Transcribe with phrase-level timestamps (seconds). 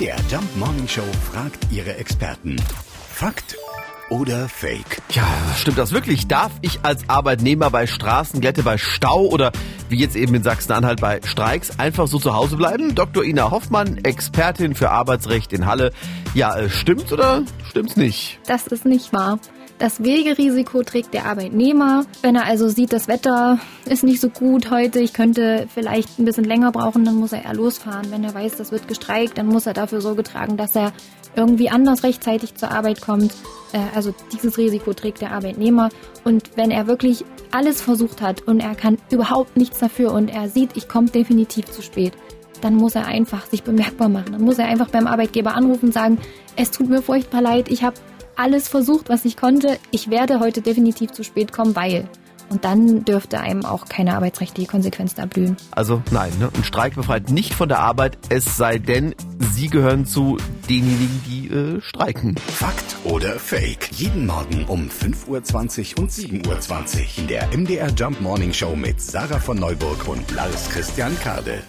[0.00, 2.56] MDR Jump Morning Show fragt ihre Experten.
[3.12, 3.54] Fakt
[4.08, 5.02] oder Fake?
[5.10, 5.26] Ja,
[5.58, 6.26] stimmt das wirklich?
[6.26, 9.52] Darf ich als Arbeitnehmer bei Straßenglätte, bei Stau oder
[9.90, 12.94] wie jetzt eben in Sachsen-Anhalt bei Streiks einfach so zu Hause bleiben?
[12.94, 13.22] Dr.
[13.24, 15.92] Ina Hoffmann, Expertin für Arbeitsrecht in Halle.
[16.32, 18.40] Ja, äh, stimmt's oder stimmt's nicht?
[18.46, 19.38] Das ist nicht wahr.
[19.80, 22.04] Das Wegerisiko trägt der Arbeitnehmer.
[22.20, 26.26] Wenn er also sieht, das Wetter ist nicht so gut heute, ich könnte vielleicht ein
[26.26, 28.10] bisschen länger brauchen, dann muss er eher losfahren.
[28.10, 30.92] Wenn er weiß, das wird gestreikt, dann muss er dafür Sorge tragen, dass er
[31.34, 33.32] irgendwie anders rechtzeitig zur Arbeit kommt.
[33.72, 35.88] Äh, also dieses Risiko trägt der Arbeitnehmer.
[36.24, 40.50] Und wenn er wirklich alles versucht hat und er kann überhaupt nichts dafür und er
[40.50, 42.12] sieht, ich komme definitiv zu spät,
[42.60, 44.32] dann muss er einfach sich bemerkbar machen.
[44.32, 46.18] Dann muss er einfach beim Arbeitgeber anrufen und sagen,
[46.56, 47.96] es tut mir furchtbar leid, ich habe
[48.40, 49.78] alles versucht, was ich konnte.
[49.90, 52.08] Ich werde heute definitiv zu spät kommen, weil.
[52.48, 55.56] Und dann dürfte einem auch keine arbeitsrechtliche Konsequenz da blühen.
[55.70, 56.50] Also nein, ne?
[56.52, 59.14] ein Streik befreit nicht von der Arbeit, es sei denn,
[59.52, 60.36] Sie gehören zu
[60.68, 62.34] denjenigen, die äh, streiken.
[62.36, 63.90] Fakt oder Fake?
[63.92, 69.00] Jeden Morgen um 5.20 Uhr und 7.20 Uhr in der MDR Jump Morning Show mit
[69.00, 71.62] Sarah von Neuburg und Lars Christian Kade.